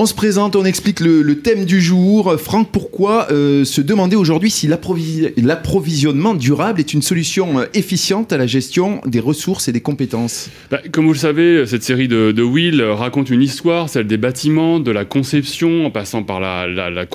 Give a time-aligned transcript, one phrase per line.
[0.00, 2.38] On se présente, on explique le, thème du jour.
[2.38, 8.36] Franck, pourquoi euh, se demander aujourd'hui si l'approvisionnement durable est une solution euh, efficiente à
[8.36, 10.50] la gestion des ressources et des compétences?
[10.70, 14.18] Bah, Comme vous le savez, cette série de, de, Will raconte une histoire, celle des
[14.18, 17.06] bâtiments, de la conception, en passant par la,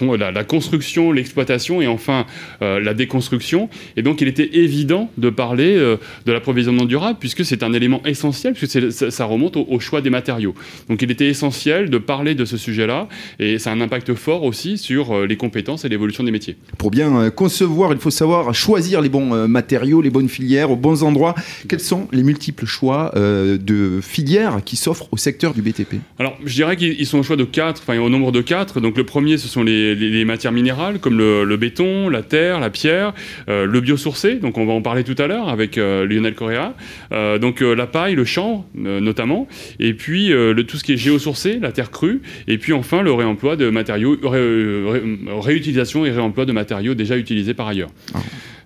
[0.45, 2.25] construction, l'exploitation et enfin
[2.61, 3.69] euh, la déconstruction.
[3.95, 8.55] Et donc il était évident de parler de l'approvisionnement durable puisque c'est un élément essentiel,
[8.55, 10.53] puisque ça, remonte au, choix des matériaux.
[10.89, 13.07] Donc il était essentiel de parler de ce sujet-là,
[13.39, 16.55] et ça a un impact fort aussi sur euh, les compétences et l'évolution des métiers.
[16.77, 20.71] Pour bien euh, concevoir, il faut savoir choisir les bons euh, matériaux, les bonnes filières,
[20.71, 21.35] aux bons endroits.
[21.69, 26.53] Quels sont les multiples choix de filières qui s'offrent au secteur du BTP Alors, je
[26.53, 28.79] dirais qu'ils sont au choix de quatre, enfin au nombre de quatre.
[28.79, 33.13] Donc le premier, ce sont les, matières minérales, comme le, béton, la terre, la pierre,
[33.47, 36.73] le biosourcé, donc on va en parler tout à l'heure avec Lionel Correa.
[37.39, 39.47] donc la paille, le champ notamment,
[39.79, 43.11] et puis le, tout ce qui est géosourcé, la terre crue, et puis enfin le
[43.11, 44.17] réemploi de matériaux,
[45.41, 47.89] réutilisation et réemploi de matériaux déjà utilisés par ailleurs.
[48.13, 48.19] Ah.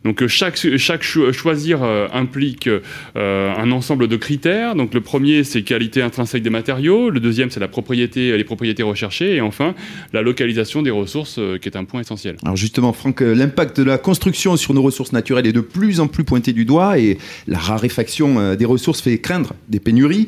[0.07, 4.73] Donc euh, chaque, chaque choisir euh, implique euh, un ensemble de critères.
[4.73, 7.09] Donc le premier, c'est qualité intrinsèque des matériaux.
[7.09, 9.35] Le deuxième, c'est la propriété, les propriétés recherchées.
[9.35, 9.75] Et enfin,
[10.13, 12.37] la localisation des ressources, qui est un point essentiel.
[12.45, 16.07] Alors justement, Franck, l'impact de la construction sur nos ressources naturelles est de plus en
[16.07, 20.27] plus pointé du doigt et la raréfaction des ressources fait craindre des pénuries,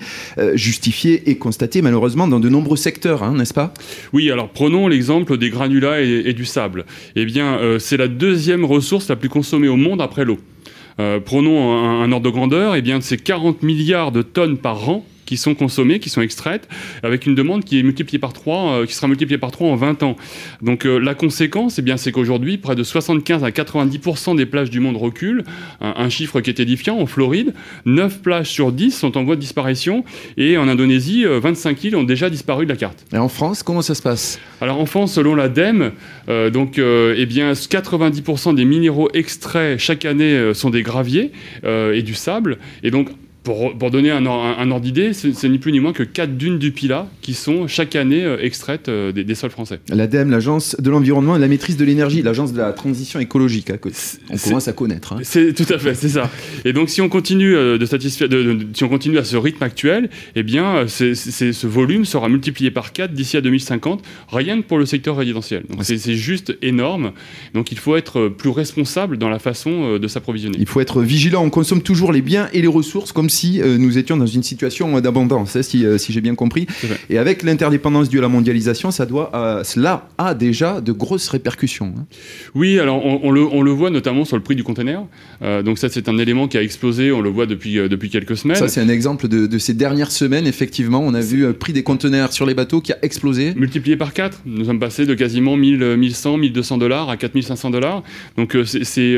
[0.56, 3.74] justifiées et constatées malheureusement dans de nombreux secteurs, hein, n'est-ce pas?
[4.12, 6.86] Oui, alors prenons l'exemple des granulats et, du sable.
[7.16, 10.40] Eh bien, c'est la deuxième ressource la plus consommée au monde après l'eau.
[11.00, 14.90] Euh, prenons un, ordre de grandeur, et eh bien, c'est 40 milliards de tonnes par
[14.90, 16.68] an qui sont consommées, qui sont extraites,
[17.04, 19.76] avec une demande qui est multipliée par 3, euh, qui sera multipliée par 3 en
[19.76, 20.16] 20 ans.
[20.64, 24.72] Donc euh, la conséquence, eh bien, c'est qu'aujourd'hui, près de 75 à 90% des plages
[24.72, 25.44] du monde reculent,
[25.82, 26.98] un, chiffre qui est édifiant.
[26.98, 27.54] En Floride,
[27.86, 30.04] 9 plages sur 10 sont en voie de disparition,
[30.36, 33.06] et en Indonésie, 25 îles ont déjà disparu de la carte.
[33.14, 34.40] Et en France, comment ça se passe?
[34.62, 35.92] Alors en France, selon l'ADEME,
[36.28, 41.32] euh, donc, eh bien, 90% des minéraux extraits chaque année sont des graviers
[41.64, 43.10] et du sable, et donc
[43.44, 47.08] pour, donner un, ordre d'idée, c'est ni plus ni moins que 4 dunes du Pilat
[47.22, 49.80] qui sont chaque année euh, extraites euh, des, sols français.
[49.90, 53.72] L'ADEME, l'Agence de l'environnement et de la maîtrise de l'énergie, l'Agence de la transition écologique,
[54.30, 55.14] on commence à connaître.
[55.14, 55.20] Hein.
[55.24, 56.30] C'est tout à fait, c'est ça.
[56.66, 58.28] Et donc si on continue euh, de satisfaire,
[58.74, 63.14] si on continue à ce rythme actuel, eh bien, ce volume sera multiplié par 4
[63.14, 65.64] d'ici à 2050, rien que pour le secteur résidentiel.
[65.70, 67.14] Donc c'est juste énorme.
[67.54, 70.58] Donc il faut être plus responsable dans la façon de s'approvisionner.
[70.60, 71.44] Il faut être vigilant.
[71.44, 74.44] On consomme toujours les biens et les ressources comme si euh, nous étions dans une
[74.44, 76.68] situation d'abondance, hein, si, euh, si j'ai bien compris.
[77.10, 81.30] Et avec l'interdépendance due à la mondialisation, ça doit, euh, cela a déjà de grosses
[81.30, 81.94] répercussions.
[81.98, 82.06] Hein.
[82.56, 85.06] Oui, alors on, le, on, le, voit notamment sur le prix du conteneur.
[85.64, 88.58] donc ça, c'est un élément qui a explosé, on le voit depuis, depuis quelques semaines.
[88.58, 91.02] Ça, c'est un exemple de, de, ces dernières semaines, effectivement.
[91.02, 93.54] On a vu le prix des conteneurs sur les bateaux qui a explosé.
[93.56, 94.42] Multiplié par 4.
[94.46, 98.04] Nous sommes passés de quasiment 1000, 1100, 1200 dollars à 4500 dollars.
[98.38, 99.18] Donc c'est,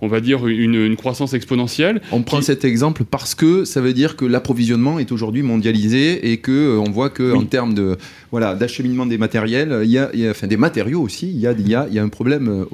[0.00, 2.02] on va dire, une, une croissance exponentielle.
[2.10, 2.71] On prend cet exemple
[3.10, 7.10] parce que ça veut dire que l'approvisionnement est aujourd'hui mondialisé et que euh, on voit
[7.10, 7.96] que en termes de
[8.30, 11.68] voilà d'acheminement des matériels, il y, a, enfin des matériaux aussi, il y a, il
[11.68, 12.66] y a, il y a un problème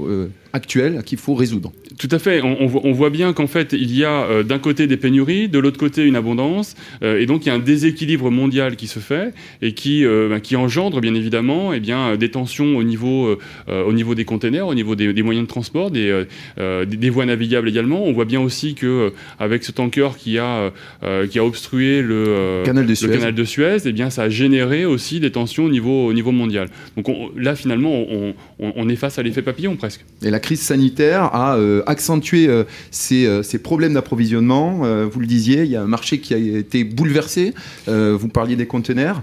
[0.54, 1.72] euh, actuel qu'il faut résoudre.
[1.98, 2.42] Tout à fait.
[2.42, 5.59] On, on voit bien qu'en fait, il y a euh, d'un côté des pénuries, de
[5.59, 9.32] l'autre côté une abondance, et donc il y a un déséquilibre mondial qui se fait
[9.62, 13.37] et qui, bah, qui engendre bien évidemment eh bien, des tensions au niveau,
[13.69, 16.25] au niveau des containers, au niveau des, moyens de transport, des,
[16.56, 18.04] des, voies navigables également.
[18.04, 20.72] On voit bien aussi que avec ce tanker qui a,
[21.03, 23.10] euh, qui a obstrué le, euh, canal, de Suez.
[23.10, 26.12] canal de Suez, et eh bien, ça a généré aussi des tensions au niveau, au
[26.12, 26.69] niveau mondial.
[26.97, 30.04] Donc là, finalement, on, on, est face à l'effet papillon presque.
[30.22, 32.49] Et la crise sanitaire a euh, accentué
[32.93, 34.82] ces, ces, problèmes d'approvisionnement.
[35.10, 37.54] vous le disiez, il y a un marché qui a été bouleversé.
[37.87, 39.21] vous parliez des conteneurs.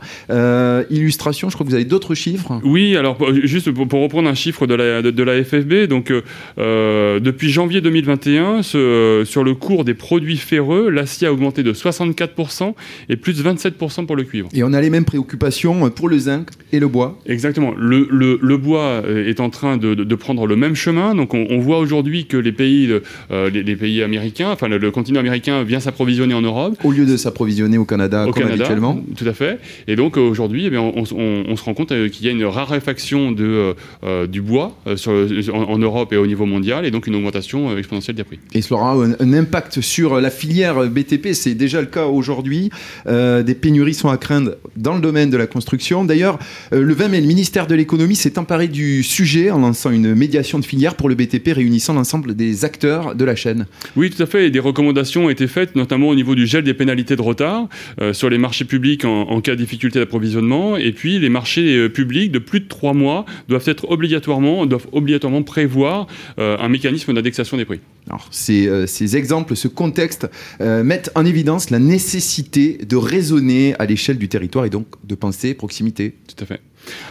[0.89, 2.59] illustration, je crois que vous avez d'autres chiffres.
[2.65, 6.11] Oui, alors juste pour, reprendre un chiffre de la, de, la FFB, donc
[6.57, 12.73] depuis janvier 2021, ce, sur le cours des produits ferreux, l'acier a augmenté de 64%
[13.07, 14.49] et plus de 27% pour le cuivre.
[14.53, 17.73] Et on a les mêmes préoccupations pour le zinc et le bois Exactement.
[17.77, 18.07] Le,
[18.41, 21.04] le, bois euh, est en train de, de, prendre le même chemin.
[21.13, 22.89] Donc on, voit aujourd'hui que les pays,
[23.31, 26.75] euh, les, pays américains, enfin le, continent américain vient s'approvisionner en Europe.
[26.83, 28.99] Au lieu de s'approvisionner au Canada, au comme Canada, habituellement.
[29.15, 29.59] Tout à fait.
[29.87, 32.45] Et donc aujourd'hui, eh on, on, on, se rend compte euh, qu'il y a une
[32.45, 33.75] raréfaction de,
[34.27, 35.11] du bois sur,
[35.53, 38.39] en, Europe et au niveau mondial, et donc une augmentation exponentielle des prix.
[38.53, 42.69] Et cela aura un, un impact sur la filière BTP, c'est déjà le cas aujourd'hui.
[43.07, 46.05] Euh, des pénuries sont à craindre dans le domaine de la construction.
[46.05, 46.39] D'ailleurs,
[46.73, 50.15] euh, le 20 mai, le ministère de l'économie s'est emparé du sujet en lançant une
[50.15, 53.65] médiation de filière pour le BTP réunissant l'ensemble des acteurs de la chaîne.
[53.95, 54.47] Oui, tout à fait.
[54.47, 57.67] Et des recommandations ont été faites, notamment au niveau du gel des pénalités de retard
[58.01, 60.77] euh, sur les marchés publics en, cas de difficulté d'approvisionnement.
[60.77, 64.87] Et puis, les marchés euh, publics de plus de trois mois doivent être obligatoirement, doivent
[64.91, 66.07] obligatoirement prévoir
[66.39, 67.79] euh, un mécanisme d'indexation des prix.
[68.07, 74.17] Alors, ces, ces, exemples, ce contexte mettent en évidence la nécessité de raisonner à l'échelle
[74.17, 76.13] du territoire et donc de penser proximité.
[76.27, 76.61] Tout à fait.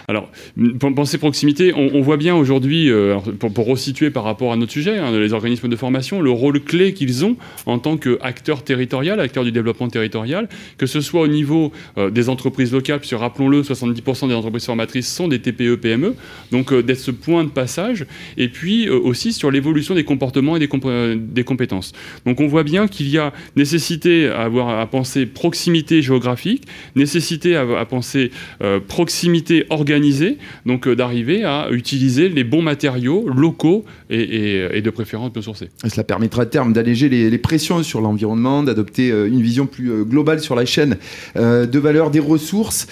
[0.08, 0.30] Alors,
[0.78, 5.18] penser proximité, on, voit bien aujourd'hui, euh, pour, resituer par rapport à notre sujet, hein,
[5.18, 9.52] les organismes de formation, le rôle clé qu'ils ont en tant qu'acteurs territoriaux, acteurs du
[9.52, 14.34] développement territorial, que ce soit au niveau euh, des entreprises locales, puisque rappelons-le, 70% des
[14.34, 16.14] entreprises formatrices sont des TPE, PME,
[16.52, 18.04] donc euh, d'être ce point de passage,
[18.36, 20.68] et puis aussi sur l'évolution des comportements et des,
[21.16, 21.92] des, compétences.
[22.26, 27.56] Donc on voit bien qu'il y a nécessité à, avoir, à penser proximité géographique, nécessité
[27.56, 28.30] à, à penser
[28.88, 35.70] proximité organisé, donc euh, d'arriver à utiliser les bons matériaux locaux et, de préférence biosourcés.
[35.86, 40.04] Cela permettra à terme d'alléger les, pressions sur l'environnement, d'adopter euh, une vision plus euh,
[40.04, 40.96] globale sur la chaîne
[41.36, 42.86] de valeur des ressources.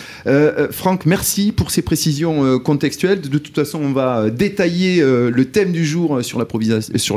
[0.71, 3.21] Franck, merci pour ces précisions contextuelles.
[3.21, 6.39] De toute façon, on va détailler le thème du jour sur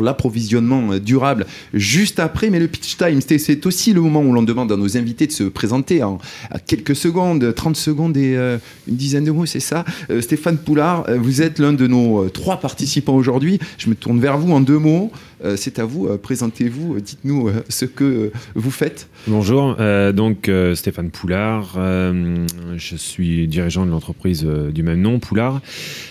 [0.02, 4.72] l'approvisionnement durable juste après, mais le pitch time, c'est aussi le moment où l'on demande
[4.72, 6.20] à nos invités de se présenter en
[6.68, 9.86] quelques secondes, 30 secondes et une dizaine de mots c'est ça.
[10.10, 13.60] Euh, Stéphane Poulard, euh, vous êtes l'un de nos euh, trois participants aujourd'hui.
[13.78, 15.12] Je me tourne vers vous en deux mots.
[15.58, 19.10] c'est à vous, présentez-vous, dites-nous ce que vous faites.
[19.28, 19.76] Bonjour,
[20.14, 25.62] donc Stéphane Poulard, je suis dirigeant de l'entreprise du même nom, Poulard,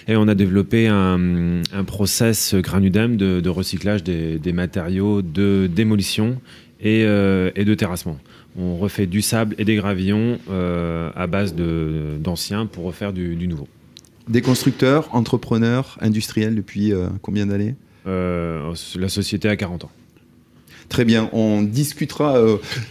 [0.07, 6.41] et on a développé un, process Granudem de, recyclage des, matériaux de démolition
[6.81, 8.19] et de terrassement
[8.59, 13.69] on refait du sable et des gravillons euh, à base d'anciens pour refaire du, nouveau.
[14.29, 17.75] Des constructeurs, entrepreneurs, industriels depuis euh, combien d'années?
[18.07, 19.91] Euh, La société a 40 ans.
[20.91, 22.39] Très bien, on discutera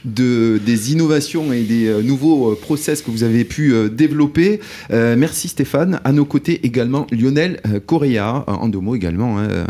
[0.04, 4.60] de, des innovations et des nouveaux process que vous avez pu développer.
[4.90, 6.02] merci Stéphane.
[6.04, 9.38] À nos côtés également Lionel Correa, en deux mots également.
[9.38, 9.68] Hein,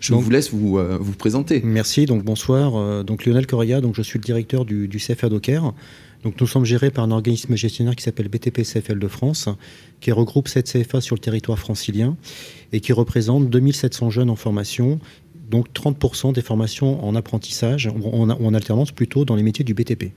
[0.00, 1.60] je vous laisse vous, euh, vous présenter.
[1.64, 2.76] Merci, donc bonsoir.
[2.76, 5.72] Euh, donc Lionel Correa, donc je suis le directeur du, du CFA Docker.
[6.24, 9.48] Donc nous sommes gérés par un organisme gestionnaire qui s'appelle BTP CFL de France,
[10.00, 12.16] qui regroupe 7 CFA sur le territoire francilien
[12.72, 14.98] et qui représente 2700 jeunes en formation,
[15.48, 20.12] donc 30% des formations en apprentissage, en, en alternance plutôt dans les métiers du BTP.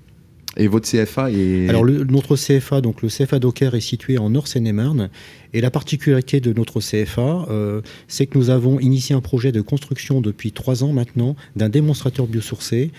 [0.58, 1.70] Et votre CFA est...
[1.70, 5.10] Alors notre CFA, donc le CFA Docker est situé en Nord-Seine-et-Marne.
[5.54, 9.62] Et la particularité de notre CFA, euh, c'est que nous avons initié un projet de
[9.62, 12.92] construction depuis trois ans maintenant d'un démonstrateur biosourcé.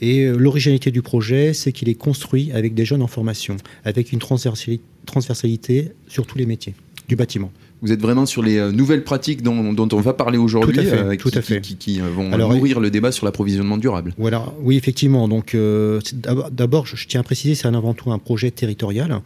[0.00, 4.12] Et euh, l'originalité du projet, c'est qu'il est construit avec des jeunes en formation, avec
[4.12, 6.74] une transversalité sur tous les métiers
[7.08, 7.50] du bâtiment.
[7.82, 10.78] Vous êtes vraiment sur les euh, nouvelles pratiques dont, on va parler aujourd'hui,
[11.18, 14.14] tout à fait, qui, vont nourrir le débat sur l'approvisionnement durable.
[14.18, 15.28] Voilà, oui, effectivement.
[15.28, 15.56] Donc,
[16.50, 19.20] d'abord, je tiens à préciser, c'est avant tout un projet territorial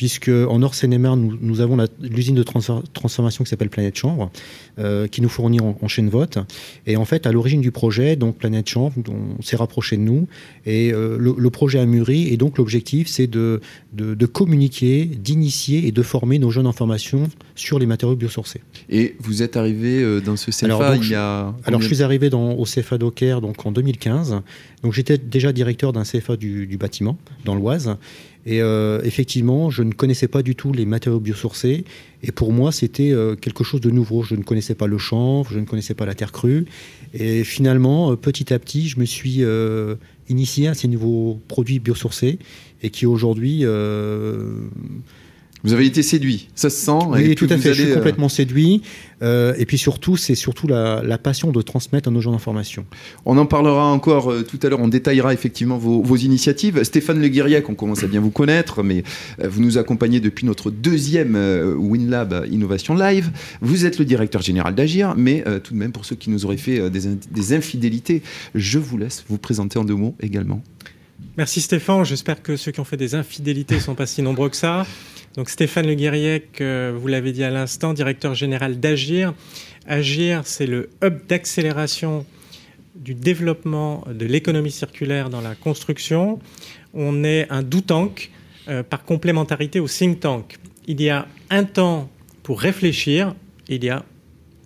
[0.00, 4.30] puisque en Nord seine nous, nous, avons l'usine de transformation qui s'appelle Planète Chambre,
[4.78, 6.38] euh, qui nous fournit en, chaîne vote.
[6.86, 10.26] Et en fait, à l'origine du projet, donc Planète Chambre, on s'est rapproché de nous,
[10.64, 13.60] et euh, le, projet a mûri, et donc l'objectif, c'est de,
[13.92, 18.62] de, communiquer, d'initier et de former nos jeunes en formation sur les matériaux biosourcés.
[18.88, 21.54] Et vous êtes arrivé euh, dans ce CFA alors, il y a...
[21.66, 24.40] Alors, je suis arrivé dans, au CFA Docker donc, en 2015.
[24.82, 27.98] Donc, j'étais déjà directeur d'un CFA du, du bâtiment, dans l'Oise.
[28.46, 31.84] Et euh, effectivement, je ne connaissais pas du tout les matériaux biosourcés.
[32.22, 34.22] Et pour moi, c'était euh, quelque chose de nouveau.
[34.22, 36.66] Je ne connaissais pas le chanvre, je ne connaissais pas la terre crue.
[37.12, 39.42] Et finalement, euh, petit à petit, je me suis
[40.28, 42.38] initié à ces nouveaux produits biosourcés
[42.82, 43.64] et qui aujourd'hui
[45.62, 47.04] vous avez été séduit, ça se sent.
[47.08, 47.74] Oui, tout à fait.
[47.74, 48.82] je suis euh, complètement séduit.
[49.22, 52.86] Euh, et puis surtout, c'est surtout la, passion de transmettre à nos gens d'information.
[53.26, 54.80] On en parlera encore euh, tout à l'heure.
[54.80, 56.82] On détaillera effectivement vos, initiatives.
[56.82, 59.04] Stéphane Leguiriac, on commence à bien vous connaître, mais
[59.42, 61.36] vous nous accompagnez depuis notre deuxième
[61.78, 63.30] WinLab Innovation Live.
[63.60, 66.56] Vous êtes le directeur général d'Agir, mais tout de même, pour ceux qui nous auraient
[66.56, 67.00] fait des,
[67.30, 68.22] des infidélités,
[68.54, 70.62] je vous laisse vous présenter en deux mots également.
[71.36, 72.04] Merci Stéphane.
[72.04, 74.86] J'espère que ceux qui ont fait des infidélités ne sont pas si nombreux que ça.
[75.36, 79.32] Donc Stéphane Le vous l'avez dit à l'instant, directeur général d'Agir.
[79.86, 82.26] Agir, c'est le hub d'accélération
[82.96, 86.40] du développement de l'économie circulaire dans la construction.
[86.94, 88.30] On est un do tank
[88.68, 90.58] euh, par complémentarité au think tank.
[90.86, 92.10] Il y a un temps
[92.42, 93.34] pour réfléchir,
[93.68, 94.04] il y a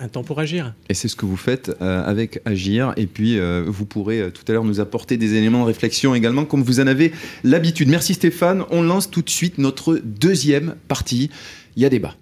[0.00, 0.74] un temps pour agir.
[0.88, 2.92] Et c'est ce que vous faites euh, avec Agir.
[2.96, 6.14] Et puis, euh, vous pourrez euh, tout à l'heure nous apporter des éléments de réflexion
[6.14, 7.88] également, comme vous en avez l'habitude.
[7.88, 8.64] Merci Stéphane.
[8.70, 11.30] On lance tout de suite notre deuxième partie.
[11.76, 12.14] Il y a débat.